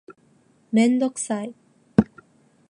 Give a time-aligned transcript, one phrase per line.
[0.71, 1.53] メンドクサイ